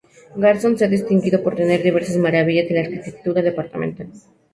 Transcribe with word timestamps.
Garzón 0.43 0.73
se 0.79 0.85
ha 0.85 0.95
distinguido 0.97 1.43
por 1.43 1.53
tener 1.55 1.83
diversas 1.83 2.17
maravillas 2.17 2.67
de 2.67 2.73
la 2.73 2.81
arquitectura 2.81 3.43
departamental. 3.43 4.09